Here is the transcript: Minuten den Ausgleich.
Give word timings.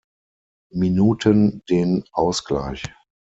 Minuten 0.73 1.61
den 1.69 2.03
Ausgleich. 2.11 2.81